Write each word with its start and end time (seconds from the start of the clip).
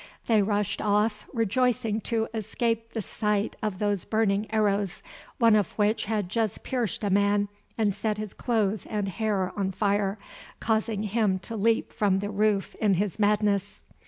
They 0.25 0.41
rushed 0.41 0.81
off, 0.81 1.27
rejoicing 1.31 2.01
to 2.09 2.27
escape 2.33 2.93
the 2.93 3.03
sight 3.03 3.55
of 3.61 3.77
those 3.77 4.03
burning 4.03 4.47
arrows, 4.49 5.03
one 5.37 5.55
of 5.55 5.73
which 5.73 6.05
had 6.05 6.27
just 6.27 6.63
pierced 6.63 7.03
a 7.03 7.11
man 7.11 7.49
and 7.77 7.93
set 7.93 8.17
his 8.17 8.33
clothes 8.33 8.87
and 8.87 9.07
hair 9.09 9.51
on 9.55 9.71
fire, 9.71 10.17
causing 10.59 11.03
him 11.03 11.37
to 11.41 11.55
leap 11.55 11.93
from 11.93 12.17
the 12.17 12.31
roof 12.31 12.73
in 12.81 12.95
his 12.95 13.19
madness. 13.19 13.83